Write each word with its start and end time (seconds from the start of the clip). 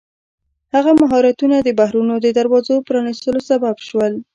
هغه 0.75 0.91
مهارتونه 1.01 1.55
د 1.61 1.69
بحرونو 1.79 2.15
د 2.25 2.27
دروازو 2.37 2.75
پرانیستلو 2.87 3.39
سبب 3.49 3.75
شول. 3.87 4.13